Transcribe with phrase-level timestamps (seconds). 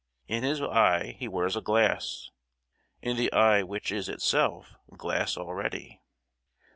[0.27, 6.01] In his eye he wears a glass—in the eye which is itself glass already.